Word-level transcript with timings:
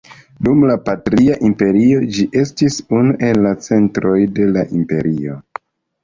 Dum 0.45 0.61
la 0.67 0.75
Partia 0.85 1.33
Imperio 1.49 1.99
ĝi 2.15 2.25
estis 2.43 2.77
unu 2.99 3.13
el 3.27 3.45
centroj 3.65 4.15
de 4.39 4.47
la 4.55 4.65
imperio. 4.81 5.37